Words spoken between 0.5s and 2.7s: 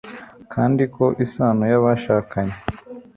kandi ko isano y'abashakanye